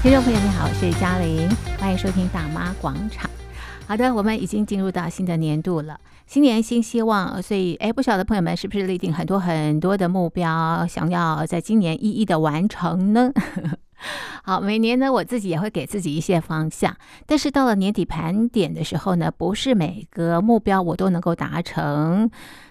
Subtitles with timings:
[0.00, 3.28] 听众朋友，你好，我是嘉玲，欢迎收听《大妈广场》。
[3.84, 13.32] 好的，我们已经进入到新的年度了，新年新希望，所以，哎，不晓得朋友们是不是立定很多很多的目标，想要在今年一一的完成呢？
[14.48, 16.96] 好，每年呢，我自己也会给自己一些方向，
[17.26, 22.30] 但是到了年底盘点的时候呢，不是每个目标我都能够达成。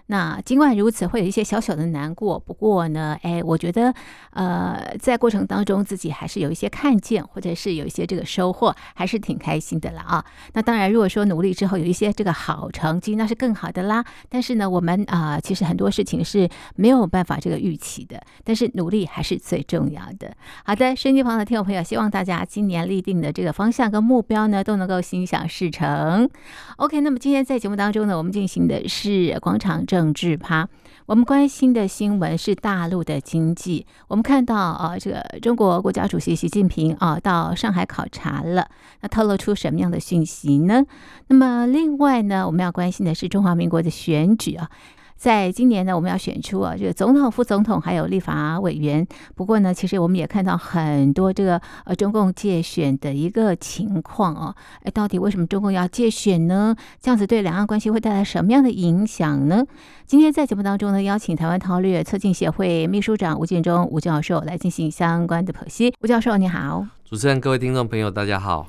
[0.09, 2.39] 那尽管如此，会有一些小小的难过。
[2.39, 3.93] 不过呢，哎，我觉得，
[4.31, 10.23] 呃，在过程当中自己还是有一些看见，或者是有一些这个收获，还是挺开心的了啊。
[10.53, 14.03] 那当然，如果说努力之后有一些这个好成绩，那是更好的啦。
[14.29, 18.23] 但是呢，我们啊、其实很多事情是没有办法这个预期的。
[18.45, 20.33] 但是努力还是最重要的。
[20.63, 26.29] 好的，收音机旁的听众朋友，希望大家今年立定的这个方向跟目标呢，都能够心想事成。
[26.77, 30.69] OK，那么今天在节目当中呢，我们进行的是广场政政治趴，
[31.07, 33.85] 我们关心的新闻是大陆的经济。
[34.07, 38.69] 我们看到啊，这个中国国家主席习近平啊到上海考察了，
[39.01, 40.85] 那透露出什么样的讯息呢？
[41.27, 44.69] 那么另外呢，我们要关心的是中华民国的选举啊。
[45.17, 49.05] 在今年呢，我们要选出啊这个总统、副总统，还有立法委员。
[49.35, 54.55] 不过呢，其实我们也看到很多这个呃中共介选的一个情况哦。
[54.83, 56.75] 哎，到底为什么中共要介选呢？
[57.01, 59.65] 这样子对两岸关系会带来什么样的影响呢？
[60.05, 65.93] 今天在节目当中呢，邀请台湾韬略策进协会秘书长吴建忠吴教授来进行相关的剖析。
[66.01, 66.85] 吴教授，你好。
[67.03, 68.67] 主持人、各位听众朋友，大家好。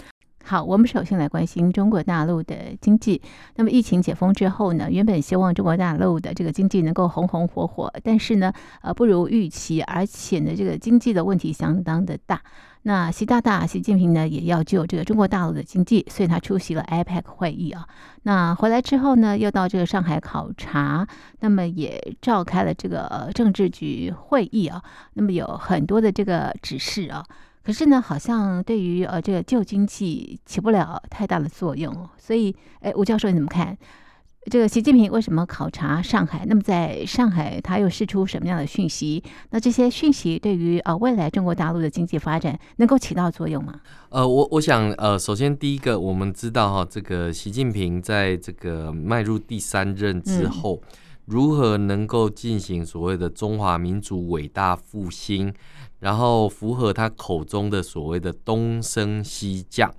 [0.48, 3.20] 好，我们首先来关心中国大陆的经济。
[3.56, 12.40] 那么疫情解封之后呢，原本希望中国大陆的这个经济能够红红火火，但是呢，呃，不如预期，而且呢，这个经济的问题相当的大。
[12.84, 17.86] 那习大大习近平呢，也要救这个中国大陆的经济，所以他出席了 APEC 会议啊。
[18.22, 21.06] 那回来之后呢，又到这个上海考察，
[21.40, 24.82] 那么也召开了这个政治局会议啊。
[25.12, 27.22] 那么有很多的这个指示啊。
[27.64, 33.76] 可是呢，好像对于呃这个旧经济起不了太大的作用，所以，哎，吴教授你怎么看？
[34.50, 36.46] 这个习近平为什么考察上海？
[36.46, 39.22] 那么在上海他又释出什么样的讯息？
[39.50, 43.78] 那这些讯息对于呃未来中国大陆的经济发展能够起到作用吗？
[44.08, 55.52] 呃，我我想呃，首先第一个，我们知道哈，这个习近平在这个迈入第三任之后，嗯、如何能够进行所谓的中华民族伟大复兴？
[56.00, 59.92] 然后符合他口中的所谓的东升西降，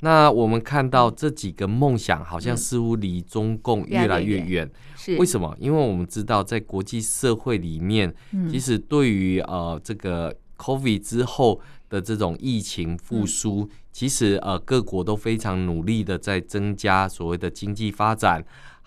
[0.00, 4.70] 那我们看到这几个梦想好像似乎离中共越来越远。
[4.96, 5.54] 是为什么？
[5.60, 8.14] 因为我们知道在国际社会里面，
[8.50, 11.60] 其实对于呃这个 COVID 之后
[11.90, 18.42] 的这种疫情复苏，其实呃各国都非常努力的在增加所谓的经济发展，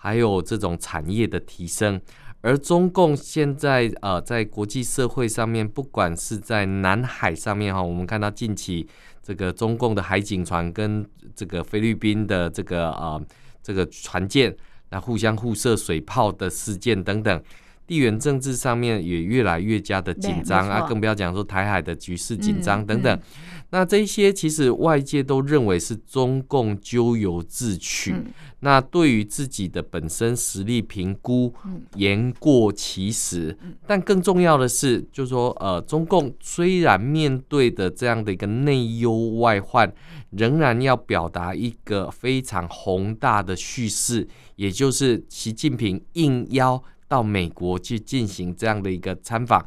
[0.06, 2.00] 还有这种产业的提升。
[2.40, 8.86] 而中共现在呃，在国际社会上面，不管是在南海上面哈，我们看到近期
[9.20, 13.20] 这个中共的海警船跟这个菲律宾的这个呃
[13.60, 14.56] 这个船舰，
[14.90, 17.42] 那互相互射水炮的事件等等，
[17.86, 23.16] 地缘政治上面也越来越加的紧张啊，更不要讲说台海的局势紧张等等。
[23.16, 28.12] 嗯嗯那这些其实外界都认为是中共咎由自取。
[28.12, 28.26] 嗯、
[28.60, 31.52] 那对于自己的本身实力评估
[31.96, 33.58] 言过其实。
[33.62, 39.92] 嗯、但更重要的是，就是说，呃，中共虽然面对的这样的一个内忧外患，
[40.30, 46.80] 仍然要表达一个非常宏大的叙事，也就是习近平应邀。
[47.08, 49.64] 到美国去进行这样的一个参访，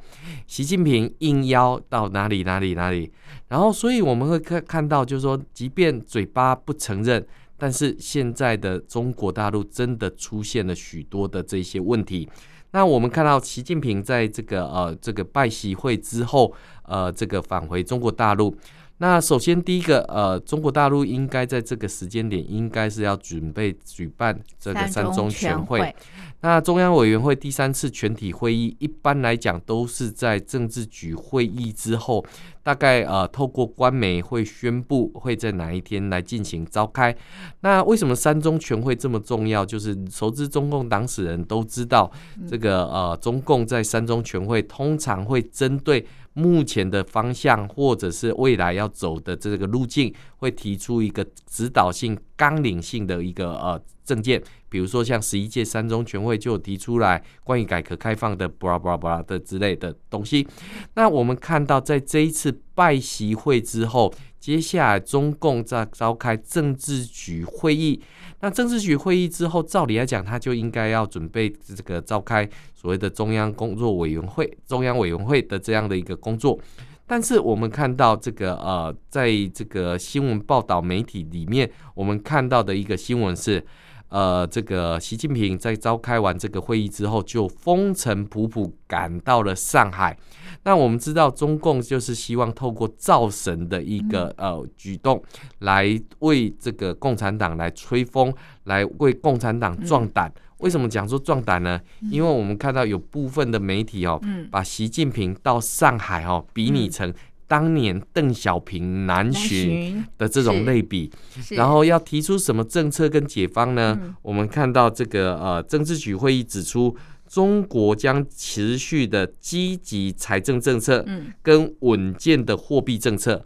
[0.47, 3.11] 习近平应邀到哪里哪里哪里，
[3.47, 7.25] 然后所以我们会看看到，就是说，即便嘴巴不承认，
[7.57, 12.29] 但是现在的中国大陆真的出现了许多的这些问题。
[12.71, 18.55] 那我们看到习近平在这个呃这个拜习会之后，呃这个返回中国大陆。
[19.01, 25.95] 那首先第一个，呃，中国大陆应该在这个时间点，应该是要准备举办这个三中全会。
[26.41, 32.25] 那中央委员会第三次全体会议，一般来讲都是在政治局会议之后，
[32.61, 37.15] 大概呃透过官媒会宣布会在哪一天来进行召开。
[37.61, 39.65] 那为什么三中全会这么重要？
[39.65, 42.09] 就是熟知中共党史人都知道，
[42.49, 46.05] 这个呃中共在三中全会通常会针对。
[46.39, 54.41] 目前的方向，或者是未来要走的这个路径，会提出一个指导性、纲领性的一个呃政见。
[54.69, 60.47] 比如说，像十一届三中全会就提出来关于改革开放的布拉布拉布拉的之类的东西。
[60.93, 67.99] 那我们看到，在这一次拜习会之后，接下来中共在召开政治局会议。
[68.41, 76.59] 那政治局会议之后，照理来讲，他就应该要准备这个召开所谓的中央工作委员会、中央委员会的这样的一个工作。
[77.05, 83.65] 但是我们看到这个呃，在这个新闻报道媒体里面，我们看到的一个新闻是。
[84.09, 90.17] 呃，这个习近平在召开完这个会议之后，就风尘仆仆赶到了上海。
[90.63, 95.21] 那我们知道，中共就是希望透过造神的一个呃举动，
[95.59, 98.33] 来为这个共产党来吹风，
[98.63, 100.31] 来为共产党壮胆。
[100.57, 101.79] 为什么讲说壮胆呢？
[102.11, 104.19] 因为我们看到有部分的媒体哦，
[104.51, 107.13] 把习近平到上海哦比拟成。
[107.49, 111.11] 当年邓小平南巡的这种类比，
[111.49, 113.97] 然后要提出什么政策跟解方呢？
[113.99, 116.95] 嗯、我们看到这个呃，政治局会议指出，
[117.27, 121.03] 中国将持续的积极财政政策，
[121.41, 123.33] 跟稳健的货币政策。
[123.33, 123.43] 嗯、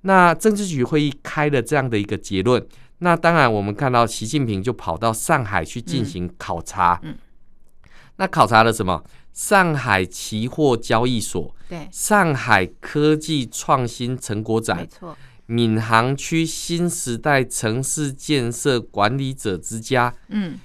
[0.00, 2.66] 那政治局会议开了这样的一个结论，
[3.00, 6.98] 那当然我们看到习近平就跑到上海去进行考察。
[8.16, 9.04] 那考察了什么？
[9.32, 20.58] 上海期货交易所，对，上海科技创新成果展，没错，闵行区新时代城市建设管理者之家，嗯，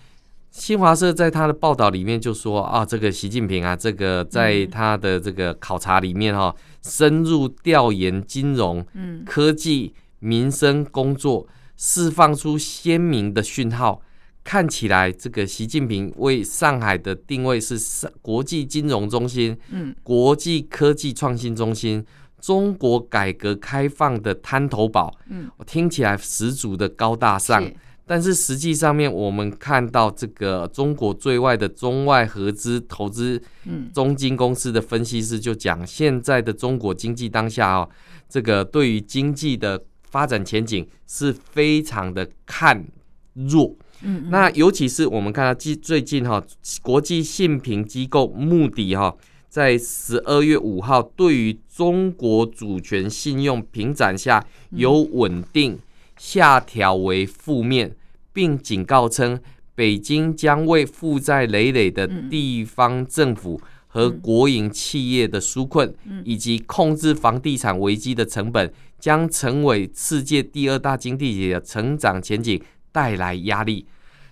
[0.52, 11.48] 新华社在他的报道里面就说啊，这个习近平啊，这个在他的这个考察里面哈，深入调研金融、嗯，科技、民生工作，
[11.78, 14.02] 释放出鲜明的讯号。
[14.48, 22.02] 看起来，这个习近平为上海的定位是上国际金融中心，嗯，国际科技创新中心，
[22.40, 27.62] 中国改革开放的滩头堡，嗯，我听起来十足的高大上。
[27.62, 37.90] 是但是实际上面，我们看到这个中国最外的中外合资投资，嗯，中金公司的分析师就讲，现在的中国经济当下哦，
[38.30, 42.88] 这个对于经济的发展前景是非常的看
[43.34, 43.76] 弱。
[44.02, 46.44] 嗯，嗯，那尤其是我们看到最最近哈，
[46.82, 49.16] 国际信评机构穆迪哈，
[49.50, 55.78] 在十二月五号对于中国主权信用评展下由稳定
[56.18, 57.96] 下调为负面，
[58.34, 59.40] 并警告称，
[59.76, 65.94] 北京将为负债累累的地方政府和国营企业的纾困，
[66.24, 72.62] 以及控制房地产危机的成本，将成为世界第二大经济体的成长前景。
[72.98, 73.86] 带来压力，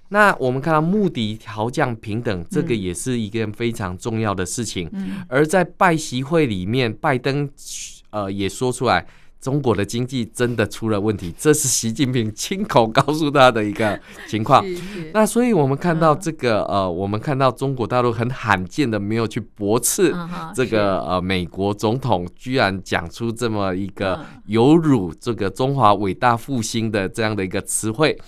[0.09, 4.89] 那我们看到目的调降平等，这个也是一件非常重要的事情。
[4.93, 7.47] 嗯、而在拜习会里面，拜登
[8.09, 9.05] 呃也说出来。
[9.45, 14.65] 中国的经济真的出了问题，这是习近平亲口告诉他的一个情况。
[15.13, 20.11] 那所以我们看到这个呃，我们看到中国大陆很罕见的没有去驳斥
[20.55, 28.19] 这个呃美国总统，居然讲出这么一个有辱这个中华伟大复兴的这样的一个词汇。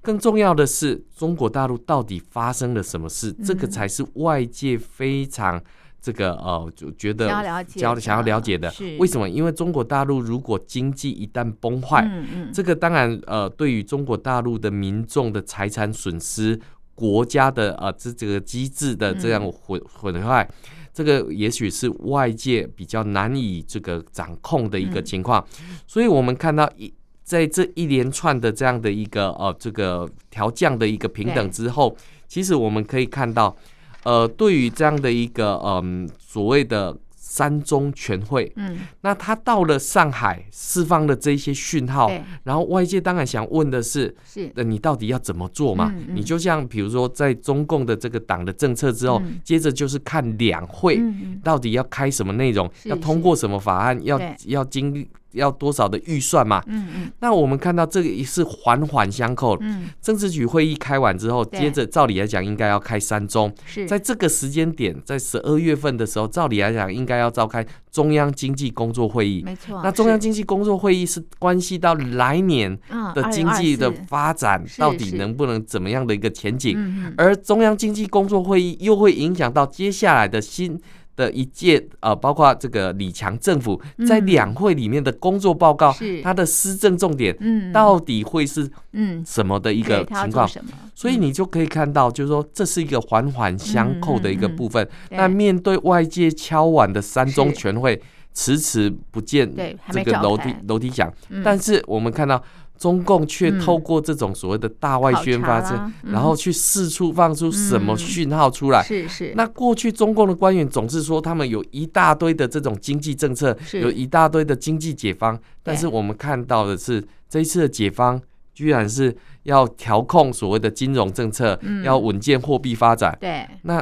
[0.00, 3.30] 更重要的是，中国大陆到底发生了什么事？
[3.44, 5.62] 这个才是外界非常。
[6.02, 9.30] 这个呃，就觉得想要了解，想要了解的，为什么？
[9.30, 16.58] 因为中国大陆如果经济一旦崩坏，嗯嗯、这个当然呃，对于中国大陆的民众的财产损失、
[16.96, 20.48] 国家的呃这这个机制的这样毁毁坏，
[20.92, 25.46] 这个也许是外界比较难以这个掌控的一个情况。
[25.60, 31.96] 嗯、所以我们看到一在这一连串的这样的一个呃这个调降的一个平等之后，
[32.26, 33.56] 其实我们可以看到。
[34.04, 42.10] 呃，对于这样的一个嗯、呃、所谓的三中全会，嗯，那他到了上海释放了这些讯号，
[42.44, 45.90] 然后外界当然想问的是，是，那你到底要怎么做嘛？
[45.96, 51.00] 嗯嗯、你就像比如说在中共的这个党的政策之后，嗯、接着就是看两会
[51.42, 54.36] 到底要开什么内容，嗯、要通过什么法案，要对。
[54.46, 55.08] 要经历。
[55.32, 56.62] 要多少的预算嘛？
[56.66, 57.12] 嗯嗯。
[57.20, 59.56] 那我们看到这个也是环环相扣。
[59.60, 59.90] 嗯。
[60.00, 63.52] 政治局会议开完之后，接着照理来讲应该要开三中。
[63.64, 63.86] 是。
[63.86, 69.42] 在这个时间点，在十二月份的时候，照理来讲应该要召开中央经济工作会议。
[69.44, 69.80] 没错。
[69.82, 72.78] 那中央经济工作会议是关系到来年
[73.14, 77.12] 的经济的发展，到底能不能怎么样的一个前景？
[77.16, 80.80] 而中央经济工作会议又会影响到接下来的新。
[81.22, 87.36] 的一届呃，包括这个李强政府在两会里面的工作报告，他的施政重点，
[87.72, 89.22] 到底会是嗯。
[89.24, 90.48] 什么的一个情况？
[90.94, 94.86] 所以你就可以看到，就是说这是一个环环相扣的一个部分。
[95.10, 98.00] 那面对外界敲碗的三中全会
[98.32, 99.50] 迟迟不见
[99.90, 101.12] 这个楼梯楼梯响，
[101.44, 102.42] 但是我们看到。
[102.78, 108.82] 中共却透过这种所谓的大外宣发声，嗯、然后去四处放出什么讯号出来？
[108.82, 109.32] 是是。
[109.36, 118.20] 那过去中共的官员总是说他们有一大堆的这种经济政策，有一大堆的经济解方，但是我们看到的是这一次的解方，
[118.52, 123.16] 居然是要调控所谓的金融政策，嗯、要稳健货币发展。
[123.20, 123.46] 对。
[123.62, 123.80] 那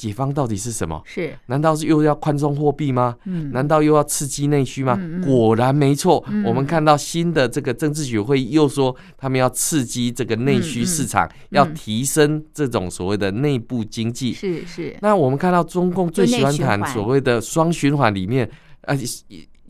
[0.00, 0.98] 解放到底是什么？
[1.04, 1.36] 是？
[1.44, 3.14] 难道是又要宽松货币吗？
[3.26, 4.96] 嗯，难道又要刺激内需吗？
[4.98, 14.32] 嗯嗯果然没错，嗯我们看到新的这个政治局会议又说，他们要刺激这个内需市场，要提升这种所谓的内部经济。
[14.32, 14.96] 是是。
[15.02, 18.50] 那我们看到中共最喜欢谈所谓的双循环里面，
[18.86, 18.96] 啊。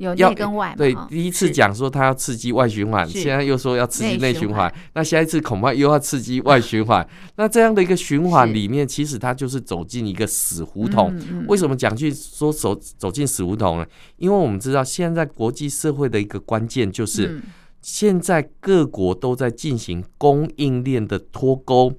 [0.01, 7.07] 有内跟外，对，第一次讲说他要刺激外循环，现在又说要刺激内循环，那下一次恐怕又要刺激外循环。
[7.37, 11.15] 那这样的一个循环里面，其实它就是走进一个死胡同。
[11.49, 13.87] 为什么讲去说走走进死胡同呢？
[14.17, 17.39] 因为我们知道现在国际社会的一个关键就是，
[17.83, 21.93] 现在各国都在进行供应链的脱钩，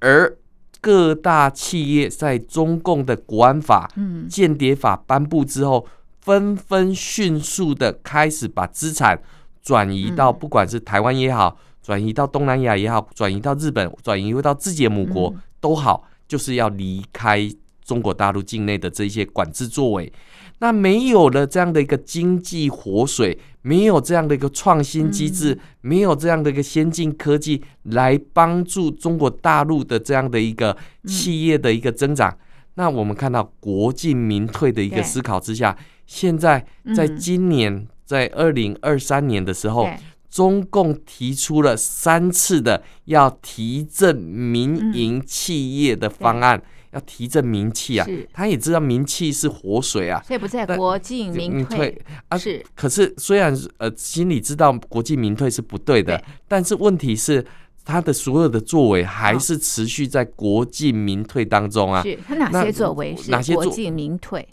[0.00, 0.36] 而
[0.82, 3.90] 各大企业在中共的国安法、
[4.28, 5.86] 间谍法颁布之后。
[6.28, 9.18] 纷纷迅速的开始把资产
[9.62, 17.50] 转移到，不管是台湾也好，转移到东南亚也好，转移到日本，转移到自己的母国都好，就是要离开
[17.82, 20.12] 中国大陆境内的这些管制作为。
[20.58, 32.36] 那没有了这样的一个经济活水，没有这样的一个创新机制，没有这样的一个先进科技来帮助中国大陆的这样的一个企业的一个增长，
[32.74, 35.74] 那我们看到国进民退的一个思考之下。
[36.08, 39.86] 现在，在今年，在二零二三年的时候，
[40.30, 46.60] 中共提出了三次的要提振民营企业的方案，
[46.92, 48.06] 要提振民企啊。
[48.32, 52.38] 他也知道民企是活水啊，所以不在国进民退啊。
[52.38, 57.44] 是，可是虽然呃心里知道国进民退是不对的，但是问题是
[57.84, 62.02] 他的所有的作为还是持续在国进民退当中啊。
[62.02, 64.48] 是他哪些作为是国进民退？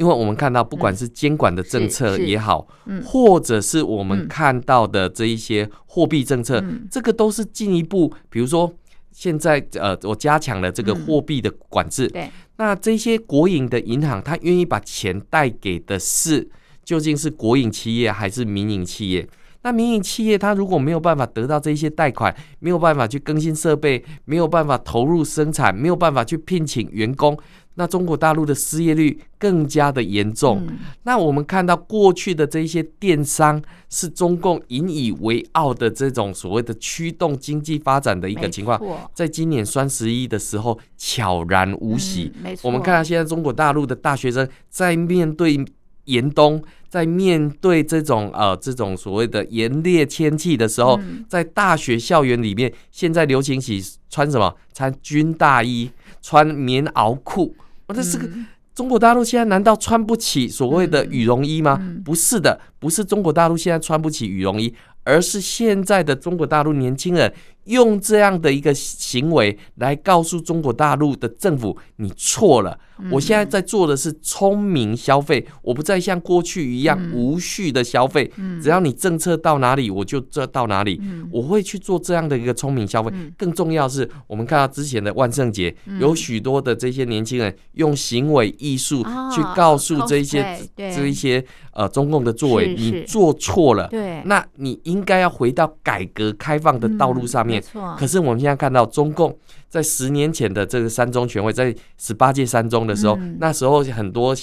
[0.00, 2.66] 因为我们看到，不管是监管的政策也好，
[3.04, 8.10] 或者是我们看到的这一些货币政策，这个都是进一步。
[8.30, 8.72] 比如说，
[9.12, 12.08] 现在呃，我加强了这个货币的管制。
[12.08, 16.48] 对，那这些国营的银行，它愿意把钱贷给的是
[16.82, 19.28] 究竟是国营企业还是民营企业？
[19.62, 27.38] 那民营企业它如果没有办法得到这些贷款，没有办法去更新设备，没有办法投入生产，没有办法去聘请员工。
[27.80, 30.62] 那中国大陆的失业率更加的严重。
[30.68, 38.78] 嗯、那我们看到过去的这些电商是中共引以为傲的这种所谓的驱动经济发展的一个情况，
[39.14, 42.30] 在今年双十一的时候悄然无息。
[42.44, 45.64] 嗯、我们看到现在中国大陆的大学生在面对
[46.04, 54.54] 严冬，在面对这种呃这种所谓的严烈天气的时候，嗯、在大学校园里面，现在流行起穿什么？
[54.74, 57.54] 穿军大衣，穿棉袄裤。
[57.92, 58.28] 这是个
[58.74, 61.80] 中国大陆现在难道穿不起所谓的羽绒衣吗？
[62.04, 64.72] 不是的，不是中国大陆现在穿不起羽绒衣，
[65.04, 67.32] 而是现在的中国大陆年轻人
[67.70, 72.78] 用这样的一个行为来告诉中国大陆的政府，你错了。
[73.10, 78.30] 我现在在做的是聪明消费，我不再像过去一样无序的消费。
[78.62, 81.00] 只要你政策到哪里，我就这到哪里。
[81.30, 83.10] 我会去做这样的一个聪明消费。
[83.38, 89.02] 更重要的是，我们看到之前的万圣节，有许多的这些年轻人用行为艺术
[89.34, 93.88] 去告诉这一些这一些呃中共的作为，你做错了。
[93.88, 97.59] 对那你应该要回到改革开放的道路上面。
[97.98, 99.36] 可是我们现在看到中共。
[99.68, 104.34] 在十年前的这个三中全会，在十八届三中的时候，嗯、那时候很多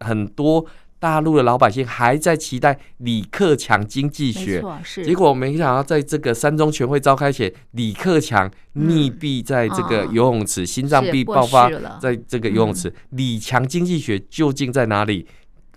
[0.00, 0.66] 很多
[0.98, 4.60] 大陆的老百姓还在期待李克强经济学，
[5.04, 15.28] 结果没想到在这个三中全会召开前，李克强溺毙在这个游泳池，嗯、心脏病爆发，在这个游泳池，李强经济学究竟在哪里？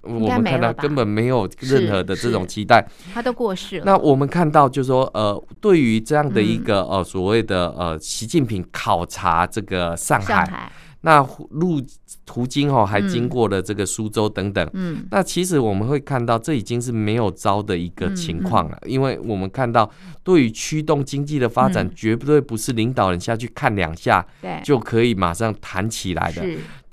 [0.05, 3.83] 我们看到根本没有任何的这种期待，他都过世了。
[3.85, 10.71] 那我们看到就是说，呃，对于这样的一个呃所谓的呃习近平考察这个上海，上海。
[11.01, 11.79] 那路
[12.25, 19.87] 途经哦还经过了这个苏州等等，嗯，那其实我们会看到这已经是没有招的一个情况了，因为我们看到
[20.23, 24.25] 对于驱动经济的发展，绝对不是领导人下去看两下
[24.63, 26.43] 就可以马上弹起来的。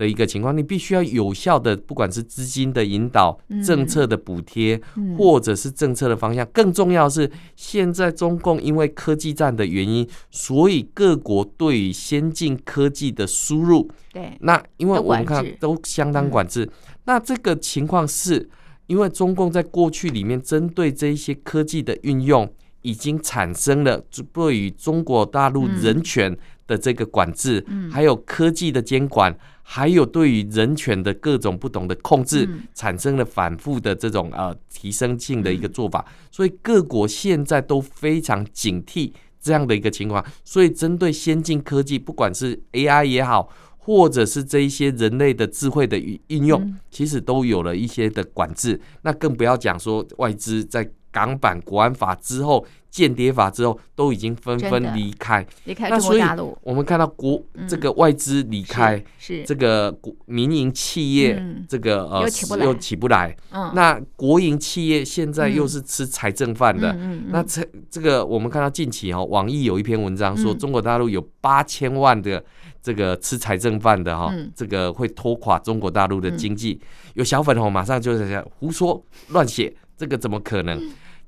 [0.03, 4.81] 的一个情况，你必须要有效的，不管是资金的引导、政策的补贴，
[5.17, 6.45] 或者是政策的方向。
[6.53, 16.69] 更重要的是，现在中共因为科技战的原因，所以各国对于先进科技的输入，对，那因为我们看都相当管制。
[17.05, 18.51] 那这个情况是
[18.89, 29.39] 因为中共在过去里面针对这一些科技的运用，已经产生了对于中国大陆人权的这个管制，还有科技的监管。
[29.75, 39.11] 还有对于人权的各种不同的控制，产生了反复的这种呃提升性的一个做法，所以各国现在都非常警惕
[39.41, 40.23] 这样的一个情况。
[40.45, 43.49] 所以针对先进科技，不管是 AI 也好，
[43.79, 48.79] 或者是这一些人类的智慧的应用，其实都有了一些的管制。
[49.01, 52.67] 那更不要讲说外资在港版国安法之后。
[52.93, 56.55] 间谍法之后都已经纷纷离开，离开中国大陆。
[56.61, 62.21] 我们看到国这个外资离开，是这个国民营企业这个呃
[62.63, 63.35] 又起不来。
[63.51, 66.93] 嗯那国营企业现在又是吃财政饭的。
[67.29, 72.45] 那这这个我们看到近期哦，网易有一篇文章说，中国大陆有八千万的
[72.83, 76.79] 这个吃财政饭的哈，这个会拖垮中国大陆的经济。
[77.15, 80.79] 有小粉红马上就在想胡说乱写，这个怎么可能？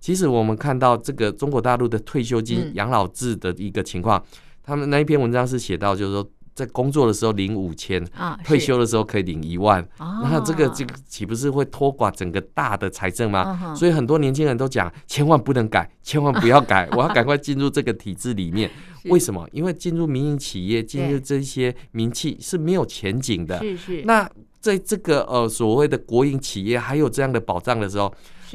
[0.04, 4.23] 其实我们看到这个中国大陆的退休金养老制的一个情况，
[4.62, 8.06] 他们那一篇文章是写到，就是说在工作的时候领五千，
[8.44, 13.75] 退休的时候可以领一万，那这个这个岂不是会拖垮整个大的财政吗？
[13.75, 18.70] 所以很多年轻人都讲，千万不能改， 千万不要改，我要赶快进入这个体制里面。
[19.08, 19.49] 为什么？
[19.52, 23.58] 因为进入民营企业，进入这些名气是没有前景的。
[23.61, 24.02] 是是。
[24.04, 24.30] 那
[24.61, 28.12] 在这个呃所谓的国营企业还有这样的保障的时候。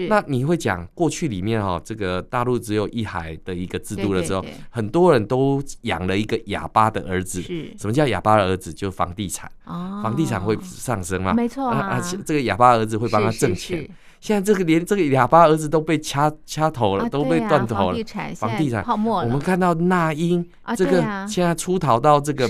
[0.07, 7.41] 那你会讲过去里面哈，这个大陆只有一孩的一个制度的时候，很多人都养了一个哑巴的儿子。
[7.41, 8.73] 是，什么叫哑巴的儿子？
[8.73, 9.51] 就房地产。
[9.65, 11.33] 哦，房地产会上升嘛？
[11.33, 13.89] 没错啊，啊，这个哑巴儿子会帮他挣钱。
[14.19, 17.93] 现在这个连这个哑巴儿子都被掐掐头了，都被断头了。
[17.93, 19.27] 房地产，房地产泡沫了。
[19.27, 20.45] 我们看到那英
[20.75, 22.47] 这个现在出逃到这个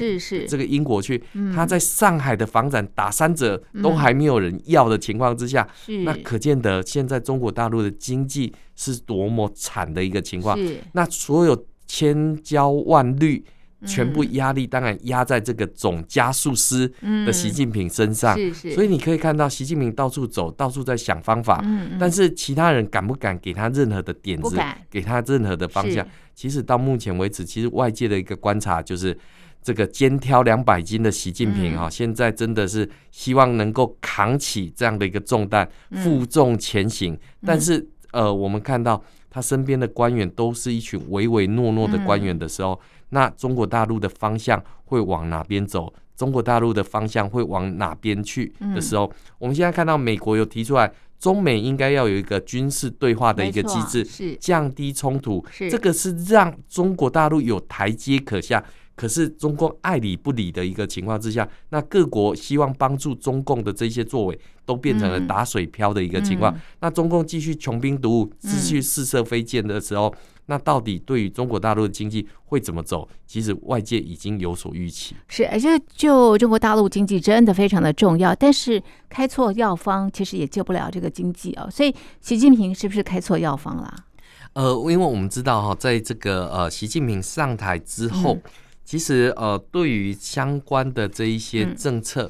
[0.47, 1.23] 这个英国去，
[1.53, 5.67] 他在上海的房产打三折都还没有人要的情况之下，
[6.03, 10.57] 那可见得现在中国大陆的经济是多么惨的一个情况。
[10.93, 13.45] 那所有千焦万虑。
[13.85, 16.91] 全部压力当然压在这个总加速师
[17.25, 21.63] 的习近平身上，所以你可以看到习近平到处走，到处在想方法，
[21.97, 24.57] 但是其他人敢不敢给他任何的点子，
[24.89, 26.05] 给他任何的方向？
[26.35, 29.17] 其实到目前为止，其实外界的一个观察就是，
[29.61, 35.69] 这个肩挑两百斤的习近平啊，现在真的是希望能够扛起这样的一个重担，
[36.03, 37.17] 负重前行。
[37.45, 42.77] 但是呃，我们看到他身边的官员都是一群唯唯诺诺的官员的时候。
[43.09, 45.93] 那中国大陆的方向会往哪边走？
[46.15, 55.41] 中国大陆的方向会往哪边去的时候，嗯、我们现在看到美国有提出来，中美应该要有一个军事对话的一个机制，是降低冲突。
[55.69, 58.63] 这个是让中国大陆有台阶可下。
[58.95, 66.53] 可是中共爱理不理的一个情况之下，那各国希望帮助中共的这些作为，都变成了打水漂的一个情况。
[66.53, 70.17] 嗯、那中共继续穷兵黩武，继续试射飞箭的时候，嗯、
[70.49, 73.07] 那到底对于中国大陆的经济会怎么走？
[73.25, 75.15] 其实外界已经有所预期。
[75.29, 81.69] 是，而且就中国大陆经济真的非常的重要，但是开错药方其实也救不了这个经济哦。
[81.71, 83.93] 所以习近平是不是开错药方了？
[84.53, 88.33] 呃，因为我们知道哈，在这个呃习近平上台之后。
[88.33, 88.41] 嗯
[88.89, 92.23] 其实，呃，对于相关的这一些政策，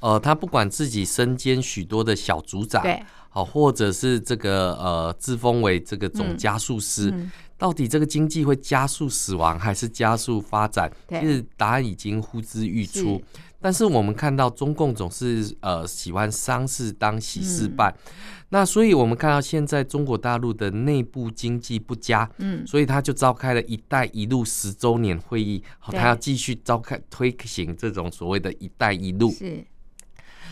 [0.00, 7.14] 嗯、呃，他不管自己身兼许多的小组长，对，好，或者是这个呃自封为这个总加速师，
[7.60, 10.90] 到底这个经济会加速死亡还是加速发展？
[11.10, 13.20] 其实答案已经呼之欲出。
[13.60, 18.12] 但是我们看到中共总是呃喜欢丧事当喜事办，嗯、
[18.48, 29.30] 那所以我们看到现在中国大陆的内部经济不佳，嗯，所以他就召开了一带一路十周年会议，好，他要继续召开推行这种所谓的一带一路。
[29.30, 29.62] 是，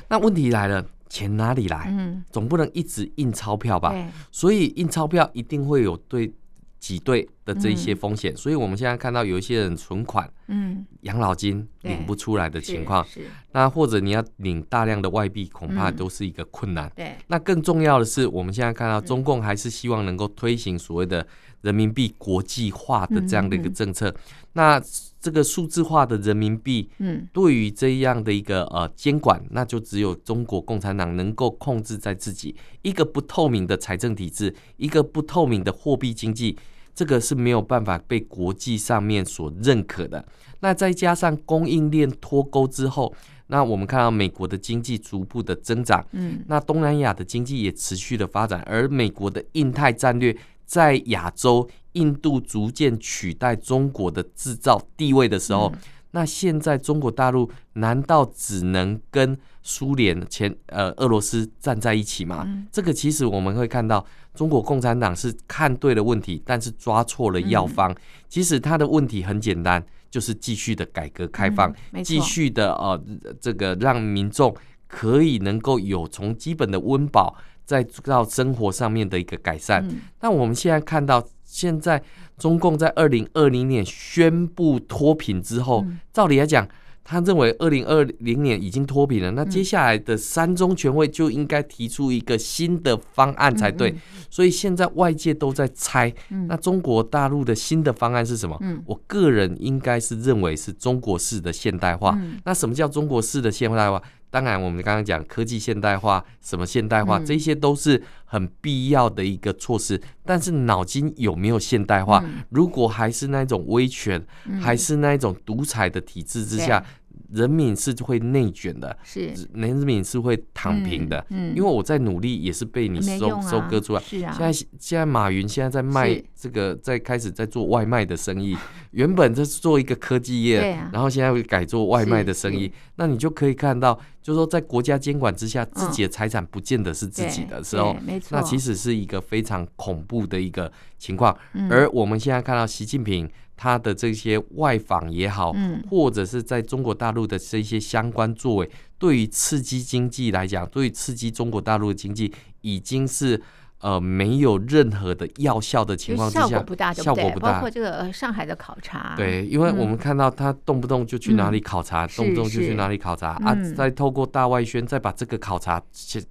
[0.09, 1.87] 那问题来了，钱哪里来？
[1.89, 3.93] 嗯，总不能一直印钞票吧？
[3.93, 6.31] 对，所以印钞票一定会有对。
[6.79, 13.05] 挤兑的这一些风险，嗯、所以我们现在看到有一些人存款，嗯，养老金领不出来的情况，
[13.53, 16.87] 那或者你要领大量的外币，恐怕都是一个困难。
[16.91, 21.27] 嗯、对，那更重要的是，我们现在看到中共还是希望能够推行所谓的
[21.63, 24.09] 人民币国际化的这样的一个政策。
[24.11, 24.15] 嗯、
[24.53, 24.83] 那
[25.21, 36.57] 这个数字化的人民币，嗯，对于这样的一个呃监管，那就只有中国共产党能够控制在自己一个不透明的财政体制，一个不透明的货币经济，
[36.95, 40.25] 这个是没有办法被国际上面所认可的。
[40.61, 43.13] 那再加上供应链脱钩之后，
[43.49, 50.37] 那我们看到美国的经济逐步的增长，嗯，那东南亚的经济也持续的发展，而美国的印太战略
[50.69, 51.69] 在亚洲。
[51.93, 55.79] 印度逐渐取代中国的制造地位的时候，嗯、
[56.13, 62.45] 那现在中国大陆难道只能跟苏联前呃俄罗斯站在一起吗？
[62.47, 67.91] 嗯、这个其实我们会看到，中国共产党是看对了问题，但是抓错了药方。
[67.91, 67.97] 嗯、
[68.29, 73.03] 其实他的问题很简单，就是继续的改革开放，嗯、继续的呃
[73.41, 74.55] 这个让民众
[74.87, 77.35] 可以能够有从基本的温饱
[77.69, 79.87] 再到生活上面的一个改善。
[80.21, 81.23] 嗯、我们现在看到。
[81.51, 82.01] 现在
[82.37, 86.69] 中共在二零二零年宣布脱贫之后，照理来讲，
[87.03, 93.97] 他认为二零二零年已经脱贫了，那接下来的三中全会就应该提出一个新的方案才对。
[94.29, 96.13] 所以现在外界都在猜，
[96.49, 98.61] 那中国大陆的新的方案是什么？
[98.85, 102.21] 我个人应该是认为是中国式的现代化。
[102.45, 104.03] 那什么叫中国式的现代化？
[104.31, 110.01] 当然，我们刚刚讲科技现代化，什么现代化，这些都是很必要的一个措施。
[110.25, 112.23] 但是脑筋有没有现代化？
[112.51, 114.25] 如果还是那种威权，
[114.61, 116.85] 还是那种独裁的体制之下。
[117.33, 119.33] 人民是会内卷的，是。
[119.53, 124.01] 人民是会躺平的，嗯，嗯，因为我在努力也是被你收、啊、收割出来。
[124.01, 128.57] 是啊，现在现在马云现在在卖这个，在开始在做外卖的生意，
[128.93, 137.97] 原本这是做一个科技业，啊、然后现在会改做外卖的生意，那你就可以看到，就是说在国家监管之下，自己的财产不见得是自己的时候，
[138.31, 141.37] 那其实是一个非常恐怖的一个情况。
[141.71, 143.29] 而我们现在看到习近平。
[143.59, 145.53] 他的这些外访也好，
[145.91, 153.41] 或者是在中国大陆的这些相关作为，对于刺激经济来讲，对于刺激中国大陆的经济，已经是
[153.81, 157.55] 呃没有任何的药效的情况之下，效果不大，效果不大。
[157.55, 165.83] 包括这个上海的考察，对，因为我们看到他动不动就去哪里考察，动不动就去哪里考察啊，再透过大外宣，再把这个考察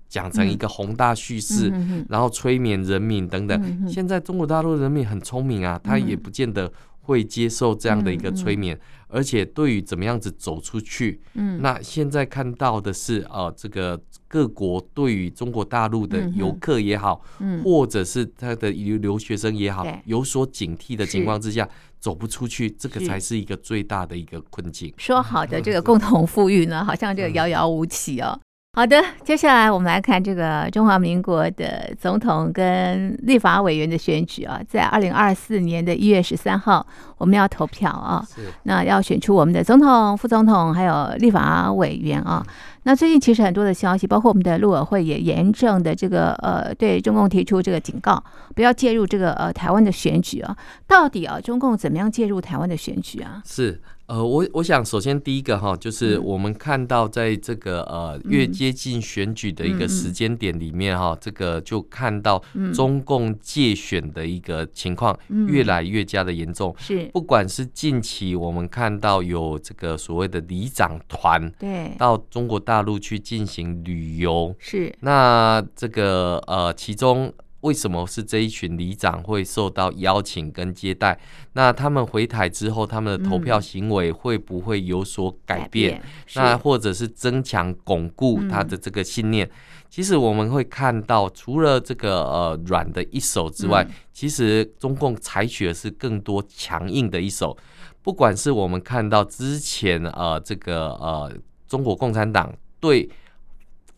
[0.08, 1.70] 讲成一个宏大叙事，
[2.08, 3.88] 然后催眠人民等等。
[3.88, 6.72] 现在中国大陆人民很聪明啊，他也不见得。
[7.08, 21.68] 会接受这样的一个催眠，嗯嗯、而且对于怎么样子走出去，嗯，那现在看到的是，呃，这个各国对于中国大陆的游客也好，嗯，或者是他的留留学生也好，有所警惕的情况之下，
[21.98, 24.94] 走不出去，这个才是一个最大的一个困境。
[24.98, 28.38] 说好的这个共同富裕呢，好像这个遥遥无期哦。
[28.74, 36.86] 好的，接下来我们来看这个中华民国的总统跟立法委员的选举啊，在二零二四年的一月十三号，
[37.18, 38.24] 我们要投票啊，
[38.64, 42.46] 那要选出我们的总统、副总统还有立法委员啊。
[42.84, 50.56] 那最近其实很多的消息，包括我们的陆委会也严正的这个呃，对中共提出这个警告，不要介入这个呃台湾的选举啊。
[50.86, 53.42] 到底啊，中共怎么样介入台湾的选举啊？
[53.44, 53.82] 是。
[54.08, 62.42] 呃，我我想首先第一个哈，就是我们看到在这个呃越接近选举的一个时间点里面哈，这个就看到
[62.74, 65.18] 中共借选的一个情况
[65.48, 66.74] 越来越加的严重。
[66.80, 71.92] 是，不管是近期我们看到有这个所谓的里长团对。
[71.98, 74.96] 到中国大陆去进行旅游，是。
[75.02, 77.34] 那这个呃其中。
[77.62, 81.20] 为什么是这一群里长会受到邀请跟接待？
[81.54, 86.02] 那他们回台之后，他们的投票行为会不会有所改变？
[86.36, 89.50] 那或者是增强巩固他的这个信念？
[89.90, 97.58] 其实我们会看到，除了这个呃软的一手之外，其实中共采取的是更多强硬的一手。
[98.04, 101.34] 不管是我们看到之前呃这个呃
[101.68, 103.10] 中国共产党对。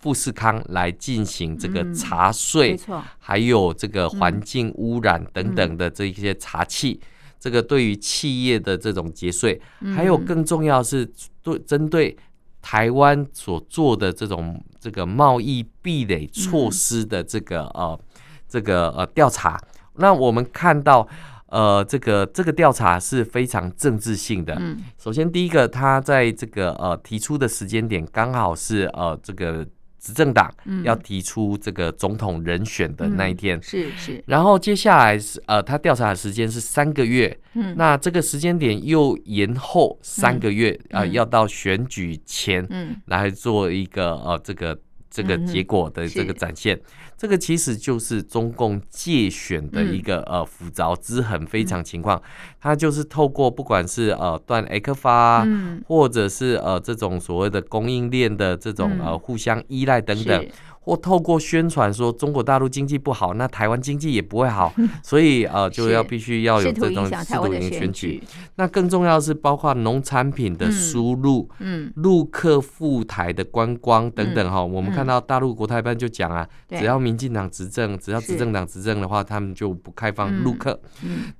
[0.01, 2.79] 富士康来进行这个查税，
[3.17, 6.97] 还有这个环境污染等等的这一些查缉，
[7.37, 9.59] 这个对于企业的这种节税，
[9.93, 11.05] 还有更重要是
[11.43, 12.17] 对针对
[12.61, 17.99] 台湾所做的这种这个贸易壁垒措施的这个呃
[18.47, 19.59] 这个呃调查。
[19.95, 21.05] 那我们看到
[21.47, 24.57] 呃这个这个调查是非常政治性的。
[24.97, 29.67] 首先第一个，他在这个呃提出的时间点刚好是呃这个。
[29.99, 30.51] 执政党
[30.83, 33.61] 要提出这个总统人选的那一天。
[33.61, 44.79] 是是，然后接下来是呃，他调查的时间是三个月，嗯，那这个时间点又延后三个月啊，要到选举前，嗯，来做一个呃这个。
[45.09, 46.81] 这个结果的这个展现，嗯、
[47.17, 52.21] 这个其实就是中共借选的一个、嗯、呃复杂之痕非常情况，
[52.61, 60.47] 它就是透过不管是呃断 ECFA，嗯，或者是呃这种所谓的供应链的这种呃互相依赖等等。
[60.81, 68.23] 或透过宣传说中国大陆经济不好，那台湾经济也不会好， 所以呃就要必须要有这种制度型选举。
[68.55, 74.63] 那更重要的是包括农产品的输入，嗯，陆客赴台的观光等等哈。
[74.63, 80.79] 我们看到大陆国台办就讲啊，只要民进党执政，只要执政党执政的话，他们就不开放陆客。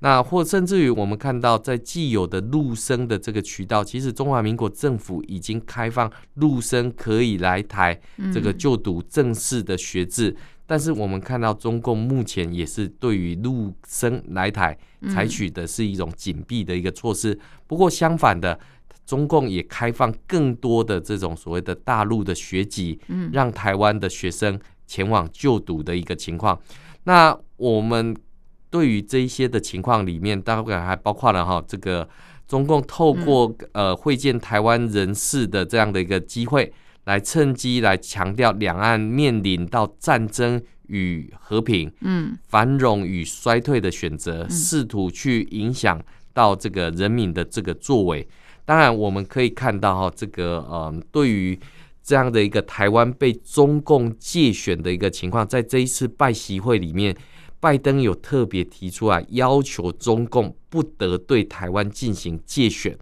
[0.00, 7.98] 那或甚至于我们看到在既有的陆生的这个渠道，其实中华民国政府已经开放陆生可以来台
[8.32, 9.29] 这个就读政。
[9.30, 10.34] 正式的学制，
[10.66, 14.76] 但是我们看到中共目前也是对于陆生来台
[15.08, 17.38] 采取的是一种紧闭的一个措施。
[17.68, 18.58] 不过相反的，
[19.06, 26.60] 中共也开放更多的这种所谓的大陆的学籍，嗯让台湾的学生前往就读的一个情况。
[27.04, 28.16] 那我们
[28.68, 32.08] 对于这一些的情况里面，当然还包括了哈这个。
[32.50, 36.72] 中共透过呃会见台湾人士的这样的一个机会，
[37.04, 46.00] 来趁机来强调两岸面临到战争与和平、嗯，繁荣与衰退的选择，试图去影响
[46.32, 48.26] 到这个人民的这个作为。
[48.64, 51.58] 当然，我们可以看到哈，这个呃，对于
[52.02, 57.16] 这样的一个台湾被中共介选的一个情况，在这一次拜习会里面。
[57.60, 62.98] 拜登有特别提出来，要求中共不得对台湾进行介选。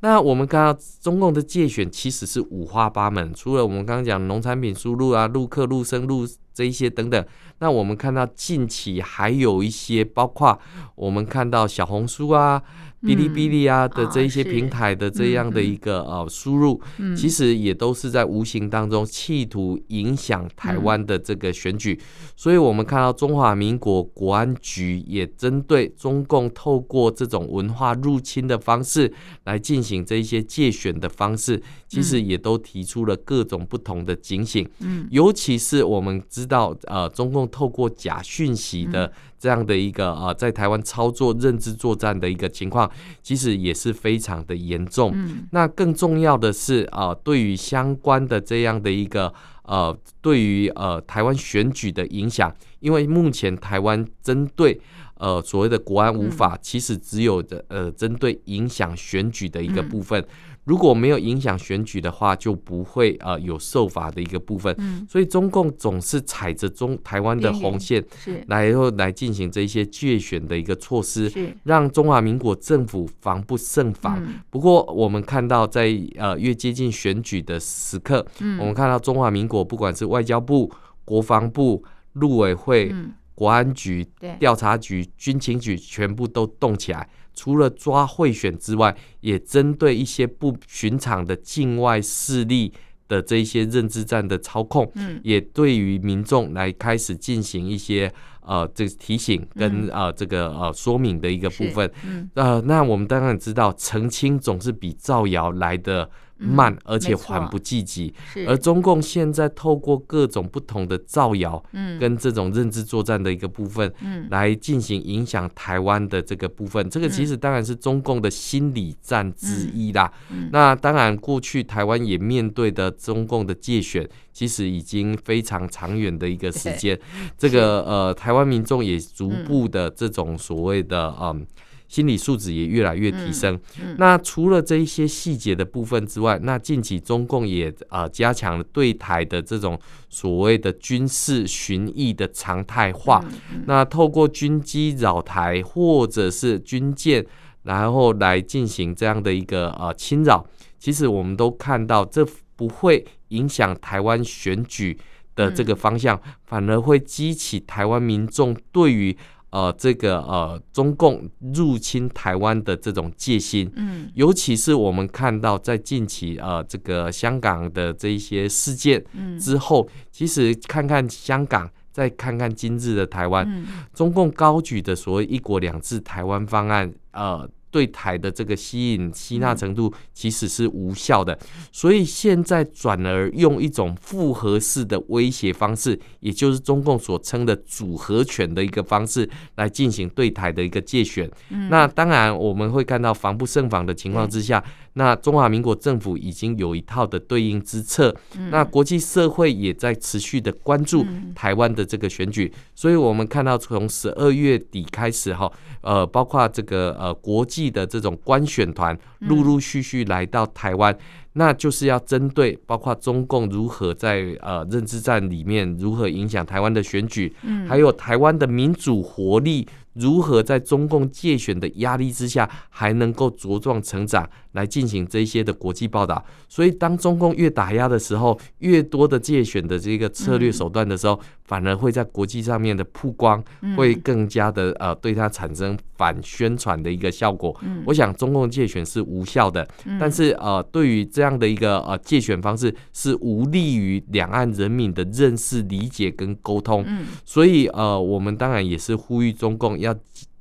[0.00, 7.24] 那我们看到中共的介选其实是五花八门，除了我们刚刚讲农产品输入啊、陆客、陆生、陆这一些等等。
[7.60, 10.58] 那我们看到近期还有一些，包括
[10.96, 12.62] 我们看到小红书啊。
[13.02, 16.78] 哔哩哔哩啊的这一些平台的这样的一个呃输入，
[17.16, 21.98] 其实也都是在无形当中企图影响台湾的这个选举。
[22.36, 29.10] 所以我们看到中华民国国安局也针对中共透过这种文化入侵的方式
[29.44, 34.68] 来进行这一些借选的方式，其实也都提出了各种不同的警醒。
[35.10, 39.12] 尤其是我们知道呃，中共透过假讯息的。
[39.40, 42.90] 这样的一个呃，在台湾操作认知作战的一个情况，
[43.22, 45.12] 其实也是非常的严重。
[45.14, 49.32] 嗯，那更重要的是啊，呃，对于相关的这样的一个
[49.62, 54.78] 呃，对于呃台湾选举的影响，因为目前台湾针对
[55.14, 60.22] 呃所谓的国安无法，其实只有的呃针对影响选举的一个部分。
[60.70, 64.72] 如果没有影响选举的话，就不会呃有受罚的一个部分。
[64.78, 68.40] 嗯，所以中共总是踩着中台湾的红线，是。
[68.46, 71.52] 来后来进行这些借选的一个措施，是。
[71.64, 74.22] 让中华民国政府防不胜防。
[74.48, 78.24] 不过我们看到在呃越接近选举的时刻，
[78.60, 80.70] 我们看到中华民国不管是外交部、
[81.04, 82.94] 国防部、陆委会、
[83.40, 84.06] 国安局、
[84.38, 87.08] 调查局、军情局，全部都动起来。
[87.32, 92.70] 除了抓贿选之外，也针对一些不寻常的境外势力
[93.08, 106.10] 的这一些认知战的操控，嗯，也对于民众来开始进行一些呃这个提醒跟呃这个呃说明的一个部分，嗯，呃，那我们当然知道澄清总是比造谣来的。
[106.40, 108.12] 慢，而且缓不济急。
[108.46, 120.10] 而中共现在透过各种不同的造谣，嗯，跟这种认知作战的一个部分，嗯，来进行影响台湾的这个部分，这个其实当然是中共的心理战之一啦。
[120.50, 126.98] 那当然，过去台湾也面对的中共的界选，其实已经非常长远的一个时间。
[127.36, 131.46] 这个呃，台湾民众也逐步的这种所谓的嗯。
[131.90, 133.58] 心理素质也越来越提升。
[133.98, 139.76] 那除了这一些细节的部分之外，那近期中共也呃加强了对台的这种
[140.08, 143.24] 所谓的军事巡弋的常态化。
[143.66, 147.26] 那透过军机扰台或者是军舰，
[147.64, 150.46] 然后来进行这样的一个呃侵扰。
[150.78, 152.24] 其实我们都看到，这
[152.54, 154.96] 不会影响台湾选举
[155.34, 159.16] 的这个方向，反而会激起台湾民众对于。
[159.50, 169.04] 呃，这个呃，中共入侵台湾的这种戒心，嗯，尤其是我们看到在近期呃，这个香港的这一些事件
[169.38, 177.48] 之后，嗯，其实看看香港，再看看今日的台湾，嗯，中共高举的所谓“一国两制”台湾方案，呃。
[177.70, 181.38] 对台的这个吸引吸纳程度其实是无效的，
[181.70, 191.30] 所以现在转而用一种复合式的威胁方式，也就是中共所称的组合拳的一个方式来进行对台的一个介选。
[191.68, 198.14] 那当然我们会看到防不胜防的情况之下，那中华民国政府已经有一套的对应之策，
[198.50, 205.50] 那国际社会也在持续的关注台湾的这个选举，所以我们看到从十二月底开始哈，
[205.80, 207.70] 呃，包括这个呃国际。
[207.70, 210.96] 的这种观选团陆陆续续来到台湾，
[211.34, 217.32] 那就是要针对包括中共如何在呃认知战里面如何影响台湾的选举，
[217.68, 219.68] 还有台湾的民主活力。
[219.94, 226.24] 如何在中共借选的压力之下还能够茁壮成长，来进行这些的国际报道？
[226.48, 233.42] 所以，当中共越打压的时候，越多的借选的这个策略手段的时候，反而会在国际上面的曝光，
[233.76, 237.54] 会更加的呃对它产生反宣传的一个效果。
[237.84, 239.66] 我想，中共借选是无效的，
[239.98, 246.86] 但是呃，对于这样的一个呃借选方式，是无利于两岸人民的认识、理解跟沟通。
[247.24, 249.79] 所以呃，我们当然也是呼吁中共。
[249.80, 249.94] 要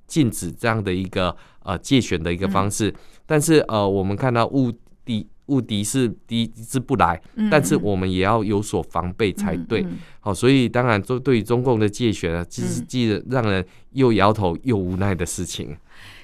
[0.06, 2.94] 禁止这样的一个呃借选的一个方式，
[3.26, 4.72] 但是呃，我们看到误
[5.04, 9.86] 敌误敌是敌之不来，但是我们也要有所防备才对。
[10.20, 15.76] 好，所以当然，就对于中共的借选啊，其实既让人又摇头又无奈的事情。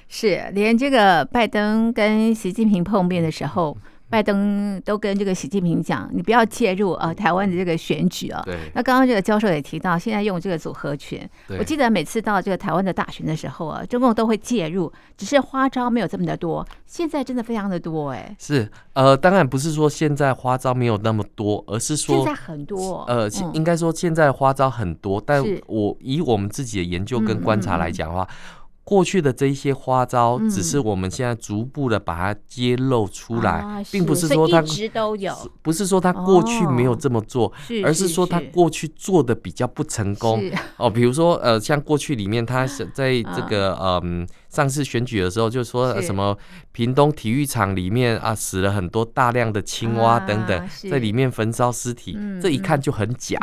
[0.08, 3.76] 是连这个拜登跟习近平碰面的时候。
[4.08, 8.40] 拜登都跟这个习近平讲，你不要介入呃台湾的这个选举啊。
[8.44, 8.56] 对。
[8.74, 11.28] 那刚刚这个教授也提到，现在用这个组合拳。
[11.48, 11.58] 对。
[11.58, 16.66] 我记得每次到这个台湾的大选的时候啊，中共都会介入，只是花招没有这么的多。
[16.86, 18.36] 现在真的非常的多哎、欸。
[18.38, 23.04] 是呃，当然不是说现在花招没有那么多，而是说现在很多。
[23.08, 28.22] 呃，嗯、应该说现在花招很多，但我以我们自己的研究跟观察来讲的话。
[28.22, 28.55] 嗯嗯嗯
[28.86, 37.52] 过去的这一些花招，只是我们现在逐步的把它揭露出来，嗯、并不是说他一直都有，不是说他过去没有这么做，哦、
[37.84, 40.40] 而是说他过去做的比较不成功。
[40.76, 44.22] 哦，比如说呃，像过去里面他是在这个嗯。
[44.22, 46.36] 呃上次选举的时候，就说什么
[46.72, 53.38] 屏东体育场里面啊死了很多大量的青蛙等等，在里面焚烧尸体，这一看就很假。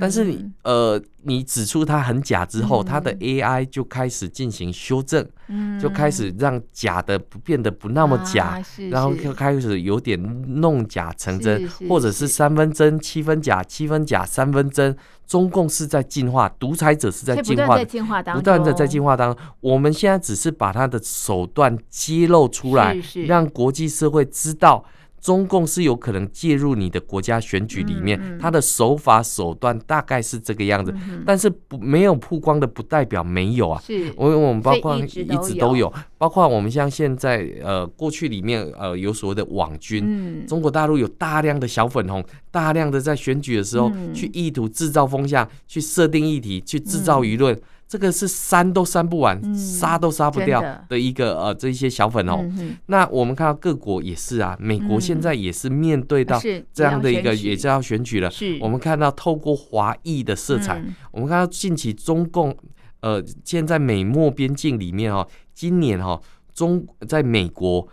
[0.00, 5.26] 但是你呃，你指出它很假之后，它的 AI 就开始进行修正，
[5.80, 10.20] 就开始让假的不变得不那么假，然后就开始有点
[10.60, 14.96] 弄假成真，或者是三分真七分假，七分假三分真。
[15.26, 17.76] 中共是在进化，独裁者是在进化，
[18.34, 19.44] 不断的在进化当中。
[19.60, 24.84] 我们现在只是把他的手段揭露出来，让国际社会知道。
[25.24, 33.80] 中共是有可能介入你的国家选举里面，他的手法手段大概是这个样子，嗯、但是不没有曝光的不代表没有啊。
[33.82, 47.58] 是，我我们包括一直都有，包括我们像现在呃过去里面呃有所谓的网军，嗯、中国大陆有大量的小粉红，大量的在选举的时候、嗯、去意图制造风向，去设定议题，去制造舆论。
[47.94, 52.52] 嗯这个是删都删不完，杀都杀不掉的一个呃，这一些小粉红。
[52.86, 56.40] 那我们看到各国也是啊，美国现在也是面对到
[56.72, 58.28] 这样的一个，也是要选举了。
[58.60, 62.52] 我们看到透过华裔的色彩，我们看到近期中共
[62.98, 66.20] 呃，现在美墨边境里面哦，今年哈
[66.52, 67.86] 中在美国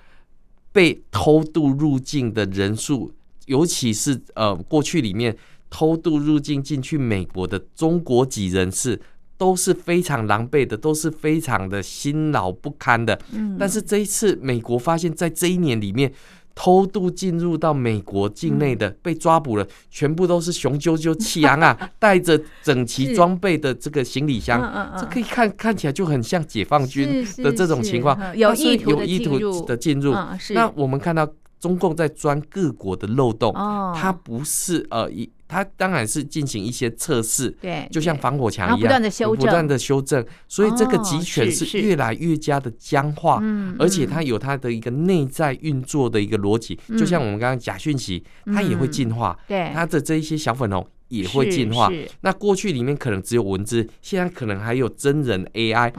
[0.71, 3.13] 被偷渡入境的人数，
[3.45, 5.37] 尤其是呃过去里面
[5.69, 8.99] 偷渡入境进去美国的中国籍人士。
[9.41, 13.19] 都是非常狼狈的，都是非常的辛劳不堪的。
[13.31, 16.13] 嗯，但是这一次，美国发现，在这一年里面，
[16.53, 24.61] 偷渡进入到美国境内的被抓捕了，全部都是雄赳赳气昂昂， 带着整齐装备的这个行李箱，
[24.99, 30.13] 这可以看看起来就很像解放军的这种情况，有意有意图的进入。
[30.53, 31.27] 那我们看到
[31.61, 33.53] 中共在钻各国的漏洞，
[33.95, 35.31] 它不是呃一。
[35.47, 50.87] 它当然是进行一些测试，对，就像防火墙一样，不断的修正，不断的修正，所以这个集权是越来越加的僵化，嗯，而且它有它的一个内在运作的一个逻辑，就像我们刚刚假讯息，它也会进化，对，它的这一些小粉红。
[51.11, 51.91] 也会进化。
[52.21, 55.91] 那过去里面可能只有文字，现在可能还有真人 AI。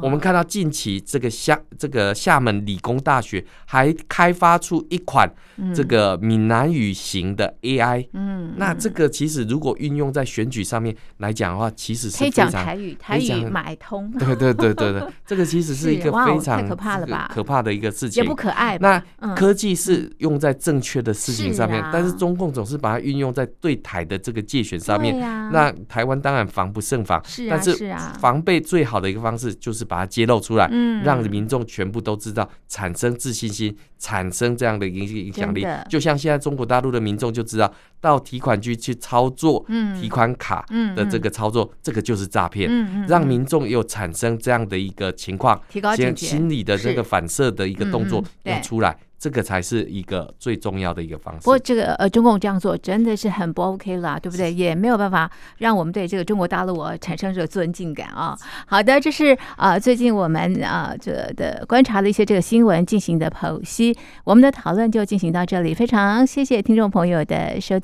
[0.00, 5.28] 我们看到近期这个厦这个厦门理工大学还开发出一款
[5.74, 8.06] 这个闽南语型的 AI。
[8.12, 14.10] 嗯，那这个其实如果运用在选举上面来讲的话，其实是非常可以讲台语，台语买通。
[14.12, 17.28] 对对对对对， 这个其实是一个非常可怕的吧？
[17.34, 18.78] 可怕的一个事情，也不可爱。
[18.78, 19.02] 那
[19.34, 24.59] 科技是用在正确的事情上面，但是中共总是把它运用在对台的这个界。
[24.62, 25.18] 选上面，
[25.52, 30.70] 那台湾当然防不胜防，但是防备最好的一个方式就是把它揭露出来，
[31.04, 35.66] 让民众全部都知道，产生自信心，产生这样的影影响力。
[35.88, 39.64] 就像现在中国大陆的民众就知道，到提款机去操作
[40.00, 40.64] 提款卡
[40.96, 45.60] 的这个操作，这个就是诈骗，嗯让民众又产生这样的一个情况，
[45.96, 48.96] 先心理的这个反射的一个动作要出来。
[49.20, 51.40] 这个才是一个最重要的一个方式。
[51.40, 54.50] 不过，这个呃，中共这样做真的是很不 OK 啦，对不对？
[54.50, 58.34] 也没有办法让我们对这个中国大陆产生这个尊敬感啊。
[58.64, 63.94] 好的，这是啊、呃，最近我们啊这的观察了一些这个新闻进行的剖析。
[64.24, 67.78] 我们的讨论就进行到这里，非常谢谢听众朋友的收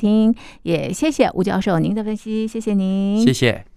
[0.63, 3.76] 也谢谢吴教授您的分析，谢谢您，谢谢。